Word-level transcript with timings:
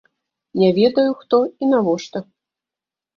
Не 0.61 0.69
ведаю, 0.77 1.09
хто 1.19 1.37
і 1.65 1.69
навошта. 1.73 2.19